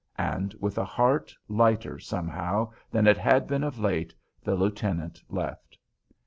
[0.17, 5.77] And, with a heart lighter, somehow, than it had been of late, the lieutenant left.